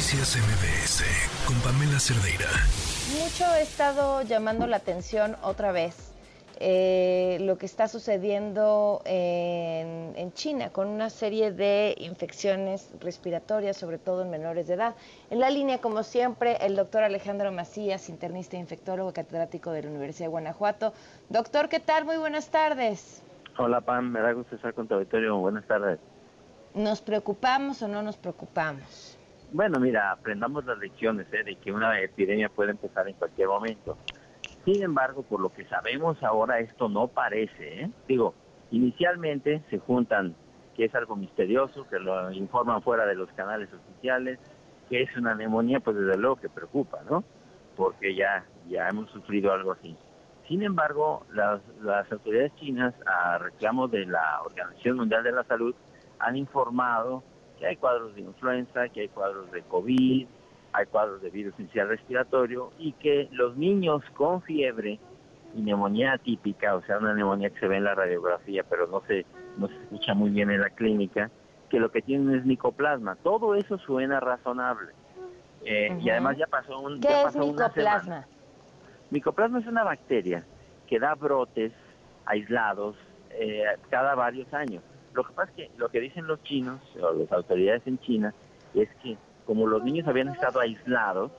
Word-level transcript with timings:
Noticias 0.00 0.34
MBS 0.34 1.04
con 1.46 1.56
Pamela 1.60 2.00
Cerdeira. 2.00 2.48
Mucho 3.22 3.44
ha 3.44 3.60
estado 3.60 4.22
llamando 4.22 4.66
la 4.66 4.78
atención 4.78 5.36
otra 5.42 5.72
vez 5.72 6.14
eh, 6.58 7.36
lo 7.42 7.58
que 7.58 7.66
está 7.66 7.86
sucediendo 7.86 9.02
en, 9.04 10.14
en, 10.16 10.32
China 10.32 10.70
con 10.70 10.88
una 10.88 11.10
serie 11.10 11.52
de 11.52 11.94
infecciones 11.98 12.90
respiratorias, 13.00 13.76
sobre 13.76 13.98
todo 13.98 14.22
en 14.22 14.30
menores 14.30 14.68
de 14.68 14.74
edad. 14.74 14.94
En 15.28 15.38
la 15.38 15.50
línea, 15.50 15.82
como 15.82 16.02
siempre, 16.02 16.56
el 16.62 16.76
doctor 16.76 17.02
Alejandro 17.02 17.52
Macías, 17.52 18.08
internista 18.08 18.56
e 18.56 18.60
infectólogo 18.60 19.12
catedrático 19.12 19.70
de 19.70 19.82
la 19.82 19.90
Universidad 19.90 20.28
de 20.28 20.30
Guanajuato. 20.30 20.94
Doctor, 21.28 21.68
¿qué 21.68 21.78
tal? 21.78 22.06
Muy 22.06 22.16
buenas 22.16 22.48
tardes. 22.48 23.22
Hola, 23.58 23.82
Pam, 23.82 24.10
me 24.10 24.22
da 24.22 24.32
gusto 24.32 24.56
estar 24.56 24.72
con 24.72 24.88
tu 24.88 24.94
auditorio. 24.94 25.36
Buenas 25.36 25.66
tardes. 25.66 25.98
¿Nos 26.72 27.02
preocupamos 27.02 27.82
o 27.82 27.88
no 27.88 28.02
nos 28.02 28.16
preocupamos? 28.16 29.18
Bueno, 29.52 29.80
mira, 29.80 30.12
aprendamos 30.12 30.64
las 30.64 30.78
lecciones 30.78 31.26
¿eh? 31.32 31.42
de 31.42 31.56
que 31.56 31.72
una 31.72 32.00
epidemia 32.00 32.48
puede 32.48 32.70
empezar 32.70 33.08
en 33.08 33.14
cualquier 33.14 33.48
momento. 33.48 33.98
Sin 34.64 34.82
embargo, 34.82 35.22
por 35.22 35.40
lo 35.40 35.52
que 35.52 35.64
sabemos 35.64 36.22
ahora, 36.22 36.60
esto 36.60 36.88
no 36.88 37.08
parece. 37.08 37.82
¿eh? 37.82 37.90
Digo, 38.06 38.34
inicialmente 38.70 39.62
se 39.68 39.78
juntan 39.78 40.36
que 40.76 40.84
es 40.84 40.94
algo 40.94 41.16
misterioso, 41.16 41.86
que 41.88 41.98
lo 41.98 42.30
informan 42.30 42.80
fuera 42.82 43.06
de 43.06 43.16
los 43.16 43.28
canales 43.32 43.68
oficiales, 43.72 44.38
que 44.88 45.02
es 45.02 45.16
una 45.16 45.34
neumonía, 45.34 45.80
pues 45.80 45.96
desde 45.96 46.16
luego 46.16 46.36
que 46.36 46.48
preocupa, 46.48 47.00
¿no? 47.10 47.24
Porque 47.76 48.14
ya, 48.14 48.44
ya 48.68 48.88
hemos 48.88 49.10
sufrido 49.10 49.52
algo 49.52 49.72
así. 49.72 49.96
Sin 50.46 50.62
embargo, 50.62 51.26
las, 51.32 51.60
las 51.82 52.10
autoridades 52.12 52.54
chinas, 52.56 52.94
a 53.06 53.38
reclamo 53.38 53.88
de 53.88 54.06
la 54.06 54.42
Organización 54.44 54.98
Mundial 54.98 55.24
de 55.24 55.32
la 55.32 55.44
Salud, 55.44 55.74
han 56.18 56.36
informado 56.36 57.24
que 57.60 57.66
hay 57.66 57.76
cuadros 57.76 58.14
de 58.14 58.22
influenza, 58.22 58.88
que 58.88 59.02
hay 59.02 59.08
cuadros 59.08 59.52
de 59.52 59.62
COVID, 59.62 60.26
hay 60.72 60.86
cuadros 60.86 61.20
de 61.22 61.30
virus 61.30 61.54
inicial 61.58 61.88
respiratorio 61.88 62.72
y 62.78 62.92
que 62.92 63.28
los 63.32 63.56
niños 63.56 64.02
con 64.14 64.40
fiebre 64.42 64.98
y 65.54 65.60
neumonía 65.60 66.16
típica, 66.18 66.74
o 66.74 66.82
sea, 66.82 66.98
una 66.98 67.12
neumonía 67.14 67.50
que 67.50 67.60
se 67.60 67.68
ve 67.68 67.76
en 67.76 67.84
la 67.84 67.94
radiografía, 67.94 68.62
pero 68.64 68.86
no 68.86 69.02
se, 69.06 69.26
no 69.58 69.68
se 69.68 69.74
escucha 69.74 70.14
muy 70.14 70.30
bien 70.30 70.50
en 70.50 70.60
la 70.60 70.70
clínica, 70.70 71.30
que 71.68 71.78
lo 71.78 71.90
que 71.90 72.00
tienen 72.02 72.34
es 72.34 72.44
micoplasma. 72.46 73.16
Todo 73.16 73.54
eso 73.54 73.76
suena 73.78 74.20
razonable. 74.20 74.92
Eh, 75.64 75.96
Y 76.00 76.08
además 76.08 76.36
ya 76.38 76.46
pasó 76.46 76.80
un... 76.80 77.00
¿Qué 77.00 77.08
ya 77.08 77.18
es 77.18 77.24
pasó 77.26 77.44
una 77.44 77.66
micoplasma? 77.68 78.02
semana. 78.02 78.28
Micoplasma 79.10 79.58
es 79.58 79.66
una 79.66 79.84
bacteria 79.84 80.44
que 80.86 80.98
da 80.98 81.14
brotes 81.14 81.72
aislados 82.26 82.96
eh, 83.32 83.64
cada 83.90 84.14
varios 84.14 84.52
años. 84.54 84.82
Lo 85.14 85.24
que 85.24 85.32
pasa 85.32 85.50
es 85.50 85.56
que 85.56 85.70
lo 85.78 85.88
que 85.88 86.00
dicen 86.00 86.26
los 86.26 86.42
chinos, 86.42 86.80
o 87.00 87.12
las 87.12 87.32
autoridades 87.32 87.86
en 87.86 87.98
China, 87.98 88.34
es 88.74 88.88
que 89.02 89.16
como 89.44 89.66
los 89.66 89.82
niños 89.82 90.06
habían 90.06 90.28
estado 90.28 90.60
aislados, 90.60 91.32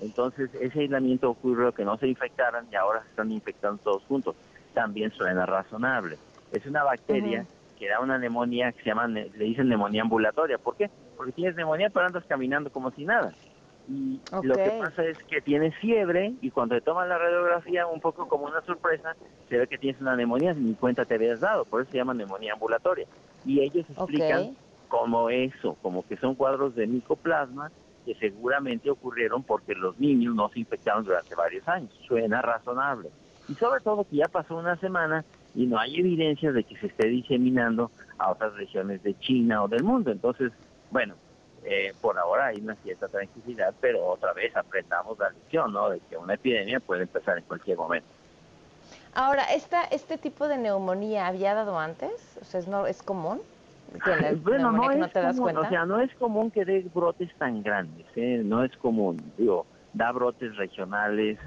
entonces 0.00 0.50
ese 0.54 0.80
aislamiento 0.80 1.30
ocurrió 1.30 1.72
que 1.72 1.84
no 1.84 1.96
se 1.98 2.08
infectaran 2.08 2.66
y 2.72 2.76
ahora 2.76 3.02
se 3.02 3.10
están 3.10 3.30
infectando 3.30 3.82
todos 3.82 4.02
juntos. 4.04 4.34
También 4.74 5.10
suena 5.12 5.44
razonable. 5.44 6.16
Es 6.50 6.64
una 6.66 6.82
bacteria 6.82 7.46
que 7.78 7.88
da 7.88 8.00
una 8.00 8.18
neumonía 8.18 8.72
que 8.72 8.82
se 8.82 8.88
llama, 8.88 9.06
le 9.06 9.28
dicen 9.28 9.68
neumonía 9.68 10.02
ambulatoria. 10.02 10.56
¿Por 10.56 10.76
qué? 10.76 10.90
Porque 11.16 11.32
tienes 11.32 11.54
neumonía 11.54 11.90
pero 11.90 12.06
andas 12.06 12.24
caminando 12.24 12.70
como 12.70 12.90
si 12.90 13.04
nada. 13.04 13.34
Y 13.88 14.20
lo 14.30 14.54
que 14.54 14.70
pasa 14.80 15.04
es 15.04 15.18
que 15.24 15.40
tienes 15.40 15.74
fiebre 15.76 16.34
y 16.40 16.50
cuando 16.50 16.76
te 16.76 16.80
toman 16.80 17.08
la 17.08 17.18
radiografía, 17.18 17.86
un 17.86 18.00
poco 18.00 18.28
como 18.28 18.46
una 18.46 18.62
sorpresa, 18.62 19.16
se 19.48 19.58
ve 19.58 19.66
que 19.66 19.78
tienes 19.78 20.00
una 20.00 20.16
neumonía, 20.16 20.54
ni 20.54 20.74
cuenta 20.74 21.04
te 21.04 21.14
habías 21.14 21.40
dado, 21.40 21.64
por 21.64 21.82
eso 21.82 21.90
se 21.90 21.98
llama 21.98 22.14
neumonía 22.14 22.52
ambulatoria. 22.54 23.06
Y 23.44 23.60
ellos 23.60 23.84
explican 23.90 24.56
como 24.88 25.30
eso, 25.30 25.76
como 25.82 26.06
que 26.06 26.16
son 26.16 26.34
cuadros 26.34 26.74
de 26.74 26.86
micoplasma 26.86 27.72
que 28.04 28.14
seguramente 28.16 28.90
ocurrieron 28.90 29.42
porque 29.42 29.74
los 29.74 29.98
niños 29.98 30.34
no 30.34 30.48
se 30.48 30.60
infectaron 30.60 31.04
durante 31.04 31.34
varios 31.34 31.66
años. 31.68 31.90
Suena 32.06 32.42
razonable. 32.42 33.10
Y 33.48 33.54
sobre 33.54 33.80
todo 33.80 34.04
que 34.04 34.16
ya 34.16 34.28
pasó 34.28 34.56
una 34.56 34.76
semana 34.76 35.24
y 35.54 35.66
no 35.66 35.78
hay 35.78 35.98
evidencia 35.98 36.52
de 36.52 36.64
que 36.64 36.76
se 36.76 36.86
esté 36.86 37.08
diseminando 37.08 37.90
a 38.18 38.30
otras 38.30 38.54
regiones 38.54 39.02
de 39.02 39.18
China 39.18 39.62
o 39.64 39.68
del 39.68 39.82
mundo. 39.82 40.10
Entonces, 40.10 40.52
bueno, 40.90 41.14
eh, 41.64 41.92
por 42.00 42.18
ahora 42.18 42.46
hay 42.46 42.60
una 42.60 42.74
cierta 42.76 43.08
tranquilidad, 43.08 43.74
pero 43.80 44.04
otra 44.06 44.32
vez 44.32 44.54
aprendamos 44.56 45.18
la 45.18 45.30
lección, 45.30 45.72
¿no? 45.72 45.90
De 45.90 46.00
que 46.00 46.16
una 46.16 46.34
epidemia 46.34 46.80
puede 46.80 47.02
empezar 47.02 47.38
en 47.38 47.44
cualquier 47.44 47.76
momento. 47.78 48.08
Ahora, 49.14 49.44
¿esta, 49.52 49.84
¿este 49.84 50.18
tipo 50.18 50.48
de 50.48 50.58
neumonía 50.58 51.26
había 51.26 51.54
dado 51.54 51.78
antes? 51.78 52.38
O 52.40 52.44
sea, 52.44 52.60
¿es, 52.60 52.66
no, 52.68 52.86
es 52.86 53.02
común? 53.02 53.40
¿Tener 54.04 54.36
Bueno, 54.36 54.72
no 54.72 54.88
que 54.88 54.94
es 54.94 55.00
no 55.00 55.08
te 55.08 55.20
das 55.20 55.36
común, 55.36 55.52
cuenta? 55.52 55.60
o 55.60 55.70
sea, 55.70 55.84
no 55.84 56.00
es 56.00 56.12
común 56.14 56.50
que 56.50 56.64
dé 56.64 56.86
brotes 56.94 57.30
tan 57.36 57.62
grandes, 57.62 58.06
¿eh? 58.16 58.40
no 58.42 58.64
es 58.64 58.74
común. 58.78 59.22
Digo, 59.36 59.66
da 59.92 60.10
brotes 60.12 60.56
regionales, 60.56 61.38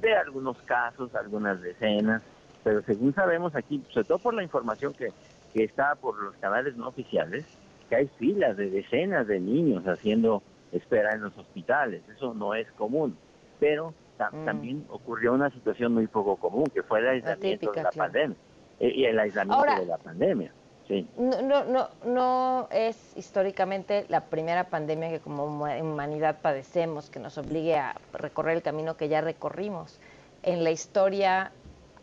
de 0.00 0.16
algunos 0.16 0.56
casos, 0.62 1.14
algunas 1.14 1.60
decenas, 1.60 2.22
pero 2.64 2.82
según 2.82 3.14
sabemos 3.14 3.54
aquí, 3.54 3.84
sobre 3.90 4.06
todo 4.06 4.18
por 4.18 4.34
la 4.34 4.42
información 4.42 4.94
que, 4.94 5.12
que 5.52 5.64
está 5.64 5.94
por 5.94 6.20
los 6.22 6.34
canales 6.36 6.74
no 6.76 6.88
oficiales, 6.88 7.44
que 7.90 7.96
hay 7.96 8.06
filas 8.18 8.56
de 8.56 8.70
decenas 8.70 9.26
de 9.26 9.40
niños 9.40 9.84
haciendo 9.86 10.42
espera 10.72 11.12
en 11.12 11.22
los 11.22 11.36
hospitales, 11.36 12.02
eso 12.16 12.32
no 12.32 12.54
es 12.54 12.70
común. 12.72 13.18
Pero 13.58 13.92
ta- 14.16 14.30
Mm. 14.30 14.44
también 14.44 14.86
ocurrió 14.88 15.34
una 15.34 15.50
situación 15.50 15.92
muy 15.92 16.06
poco 16.06 16.36
común, 16.36 16.64
que 16.72 16.82
fue 16.84 17.00
el 17.00 17.08
aislamiento 17.08 17.72
de 17.72 17.82
la 17.82 17.90
claro. 17.90 17.96
pandemia, 18.12 18.36
eh, 18.78 18.92
y 18.94 19.04
el 19.04 19.18
aislamiento 19.18 19.56
Ahora- 19.58 19.80
de 19.80 19.86
la 19.86 19.98
pandemia, 19.98 20.52
sí. 20.86 21.08
No, 21.18 21.42
no, 21.42 21.64
no, 21.64 21.88
no 22.06 22.68
es 22.70 23.16
históricamente 23.16 24.06
la 24.08 24.20
primera 24.26 24.64
pandemia 24.70 25.10
que 25.10 25.18
como 25.18 25.44
huma- 25.46 25.82
humanidad 25.82 26.38
padecemos, 26.40 27.10
que 27.10 27.18
nos 27.18 27.36
obligue 27.38 27.76
a 27.76 27.96
recorrer 28.12 28.56
el 28.56 28.62
camino 28.62 28.96
que 28.96 29.08
ya 29.08 29.20
recorrimos. 29.20 29.98
¿En 30.44 30.62
la 30.62 30.70
historia 30.70 31.50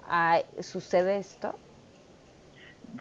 hay- 0.10 0.44
sucede 0.60 1.18
esto? 1.18 1.56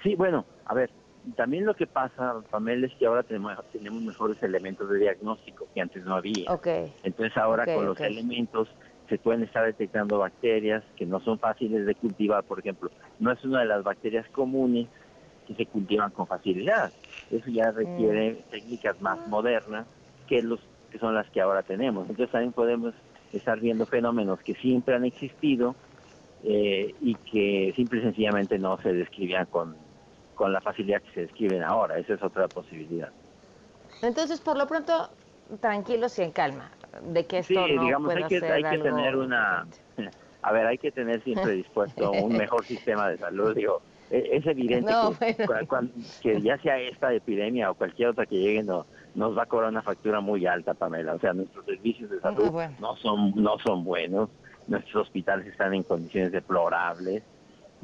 Sí, 0.03 0.15
bueno, 0.15 0.45
a 0.67 0.75
ver, 0.75 0.91
también 1.35 1.65
lo 1.67 1.75
que 1.75 1.87
pasa, 1.87 2.43
Pamela, 2.51 2.87
es 2.87 2.95
que 2.97 3.07
ahora 3.07 3.23
tenemos, 3.23 3.53
tenemos 3.73 4.03
mejores 4.03 4.41
elementos 4.43 4.89
de 4.89 4.99
diagnóstico 4.99 5.67
que 5.75 5.81
antes 5.81 6.05
no 6.05 6.15
había. 6.17 6.53
Ok. 6.53 6.69
Entonces 7.03 7.37
ahora 7.37 7.65
con 7.65 7.87
los 7.87 7.99
elementos 8.01 8.69
se 9.09 9.19
pueden 9.19 9.43
estar 9.43 9.65
detectando 9.65 10.19
bacterias 10.19 10.85
que 10.97 11.07
no 11.07 11.21
son 11.21 11.39
fáciles 11.39 11.87
de 11.87 11.95
cultivar, 11.95 12.45
por 12.45 12.59
ejemplo. 12.59 12.91
No 13.19 13.33
es 13.33 13.45
una 13.45 13.61
de 13.61 13.67
las 13.67 13.83
bacterias 13.83 14.29
comunes 14.31 14.89
que 15.47 15.55
se 15.55 15.67
cultivan 15.67 16.11
con 16.11 16.27
facilidad. 16.27 16.93
Eso 17.31 17.51
ya 17.51 17.71
requiere 17.71 18.33
Mm. 18.33 18.51
técnicas 18.51 19.01
más 19.01 19.27
modernas 19.29 19.87
que 20.27 20.43
los 20.43 20.61
que 20.91 20.99
son 20.99 21.15
las 21.15 21.29
que 21.31 21.41
ahora 21.41 21.63
tenemos. 21.63 22.09
Entonces 22.09 22.31
también 22.31 22.53
podemos 22.53 22.95
estar 23.33 23.59
viendo 23.61 23.87
fenómenos 23.87 24.41
que 24.41 24.55
siempre 24.55 24.95
han 24.95 25.05
existido 25.05 25.75
eh, 26.45 26.95
y 27.01 27.15
que 27.17 27.73
simple 27.75 28.01
y 28.01 28.03
sencillamente 28.03 28.59
no 28.59 28.79
se 28.83 28.93
describían 28.93 29.47
con, 29.47 29.77
con 30.37 30.53
la 30.53 30.61
facilidad 30.61 31.03
que 31.03 31.11
se 31.13 31.21
describen 31.23 31.63
ahora. 31.65 31.99
Esa 31.99 32.15
es 32.15 32.23
otra 32.23 32.47
posibilidad. 32.47 33.11
Entonces, 34.03 34.41
por 34.41 34.57
lo 34.57 34.67
pronto, 34.67 35.11
tranquilos 35.61 36.19
y 36.19 36.23
en 36.23 36.31
calma, 36.31 36.71
de 37.03 37.25
que 37.27 37.39
esto 37.39 37.67
Sí, 37.67 37.73
no 37.75 37.83
digamos, 37.83 38.15
hay 38.15 38.25
que, 38.25 38.39
ser 38.41 38.53
hay 38.53 38.63
que 38.63 38.79
tener 38.79 39.17
una... 39.17 39.65
diferente. 39.65 40.13
A 40.43 40.53
ver, 40.53 40.67
hay 40.67 40.79
que 40.79 40.93
tener 40.93 41.25
siempre 41.25 41.53
dispuesto 41.53 42.13
un 42.23 42.37
mejor 42.37 42.65
sistema 42.69 43.09
de 43.09 43.19
salud. 43.19 43.53
Digo, 43.57 43.83
e- 44.11 44.37
es 44.37 44.47
evidente 44.47 44.93
No, 44.93 45.11
que, 45.13 45.45
bueno. 45.47 45.91
que 46.21 46.41
ya 46.43 46.57
sea 46.59 46.79
esta 46.79 47.13
epidemia 47.13 47.71
o 47.71 47.75
cualquier 47.75 48.11
otra 48.11 48.27
que 48.27 48.37
llegue, 48.37 48.63
no, 48.63 48.87
nos 49.15 49.37
va 49.37 49.43
a 49.43 49.47
cobrar 49.47 49.71
una 49.71 49.83
factura 49.83 50.21
muy 50.21 50.47
alta, 50.47 50.75
Pamela. 50.75 51.15
O 51.15 51.19
sea, 51.19 51.33
nuestros 51.33 51.65
servicios 51.65 52.11
de 52.11 52.21
salud 52.21 52.51
bueno. 52.53 52.77
no 52.79 52.95
son 52.97 53.33
no 53.35 53.59
son 53.59 53.83
buenos, 53.83 54.31
nuestros 54.69 55.07
hospitales 55.07 55.47
están 55.49 55.75
en 55.75 55.83
condiciones 55.83 56.31
deplorables, 56.31 57.25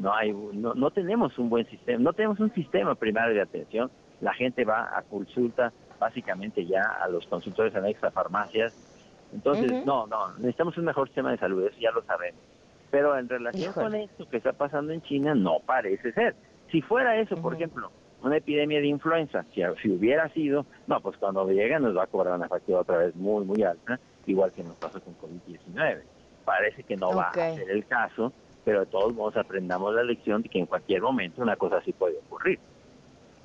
no 0.02 0.12
hay 0.12 0.32
no, 0.32 0.74
no 0.74 0.90
tenemos 0.90 1.38
un 1.38 1.48
buen 1.48 1.64
sistema, 1.66 2.02
no 2.02 2.12
tenemos 2.12 2.40
un 2.40 2.52
sistema 2.52 2.94
primario 2.96 3.34
de 3.34 3.40
atención. 3.40 3.90
La 4.20 4.34
gente 4.34 4.64
va 4.64 4.90
a 4.96 5.02
consulta 5.02 5.72
básicamente 6.00 6.66
ya 6.66 6.82
a 6.82 7.08
los 7.08 7.24
consultores 7.28 7.74
anexos 7.76 8.04
a 8.04 8.10
farmacias. 8.10 8.74
Entonces, 9.32 9.86
no, 9.86 10.06
no, 10.08 10.32
necesitamos 10.38 10.76
un 10.76 10.84
mejor 10.84 11.06
sistema 11.06 11.30
de 11.30 11.38
salud, 11.38 11.64
eso 11.64 11.78
ya 11.80 11.92
lo 11.92 12.02
sabemos. 12.02 12.40
Pero 12.90 13.16
en 13.16 13.28
relación 13.28 13.70
Híjole. 13.70 13.86
con 13.86 13.94
esto 13.94 14.28
que 14.28 14.36
está 14.36 14.52
pasando 14.52 14.92
en 14.92 15.00
China, 15.02 15.34
no 15.34 15.60
parece 15.64 16.12
ser. 16.12 16.34
Si 16.70 16.82
fuera 16.82 17.16
eso, 17.18 17.36
por 17.36 17.54
ejemplo, 17.54 17.90
una 18.22 18.36
epidemia 18.36 18.80
de 18.80 18.88
influenza, 18.88 19.44
si, 19.54 19.62
si 19.80 19.90
hubiera 19.90 20.28
sido, 20.30 20.66
no, 20.88 21.00
pues 21.00 21.16
cuando 21.16 21.48
llega 21.48 21.78
nos 21.78 21.96
va 21.96 22.04
a 22.04 22.06
cobrar 22.08 22.34
una 22.34 22.48
factura 22.48 22.80
otra 22.80 22.98
vez 22.98 23.14
muy, 23.14 23.44
muy 23.44 23.62
alta, 23.62 23.98
igual 24.26 24.52
que 24.52 24.64
nos 24.64 24.74
pasó 24.74 25.00
con 25.00 25.14
COVID-19. 25.18 26.02
Parece 26.44 26.82
que 26.82 26.96
no 26.96 27.14
va 27.14 27.28
a 27.30 27.32
ser 27.34 27.70
el 27.70 27.86
caso, 27.86 28.32
pero 28.64 28.80
de 28.80 28.86
todos 28.86 29.14
modos 29.14 29.36
aprendamos 29.36 29.94
la 29.94 30.02
lección 30.02 30.42
de 30.42 30.48
que 30.48 30.58
en 30.58 30.66
cualquier 30.66 31.02
momento 31.02 31.42
una 31.42 31.56
cosa 31.56 31.78
así 31.78 31.92
puede 31.92 32.18
ocurrir. 32.18 32.58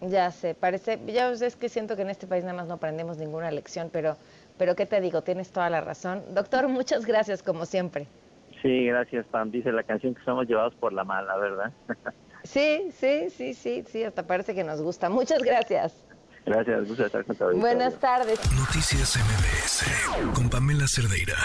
Ya 0.02 0.30
sé, 0.32 0.54
parece, 0.54 1.00
ya 1.08 1.32
es 1.32 1.56
que 1.56 1.70
siento 1.70 1.96
que 1.96 2.04
en 2.04 2.10
este 2.10 2.28
país 2.28 2.44
nada 2.44 2.56
más 2.56 2.68
no 2.68 2.76
aprendemos 2.76 3.18
ninguna 3.18 3.50
lección, 3.50 3.90
pero, 3.92 4.16
pero 4.58 4.76
¿qué 4.76 4.86
te 4.86 5.02
digo? 5.02 5.24
Tienes 5.24 5.52
toda 5.52 5.70
la 5.70 5.82
razón. 5.82 6.22
Doctor, 6.34 6.68
muchas 6.70 7.06
gracias 7.06 7.42
como 7.42 7.66
siempre. 7.66 8.08
Sí, 8.62 8.86
gracias, 8.86 9.26
Pam. 9.28 9.52
Dice 9.52 9.72
la 9.72 9.84
canción 9.84 10.16
que 10.16 10.24
somos 10.24 10.48
llevados 10.48 10.76
por 10.76 10.94
la 10.94 11.04
mala, 11.04 11.36
¿verdad? 11.38 11.72
Sí, 12.44 12.92
sí, 12.94 13.30
sí, 13.30 13.54
sí, 13.54 13.84
sí, 13.86 14.04
hasta 14.06 14.26
parece 14.26 14.56
que 14.56 14.64
nos 14.64 14.82
gusta. 14.82 15.10
Muchas 15.10 15.44
gracias. 15.44 16.06
Gracias, 16.46 16.88
gusto 16.88 17.06
estar 17.06 17.26
con 17.26 17.60
Buenas 17.60 18.00
tardes. 18.00 18.40
Noticias 18.58 19.18
MBS 19.18 20.34
con 20.34 20.50
Pamela 20.50 20.88
Cerdeira. 20.88 21.36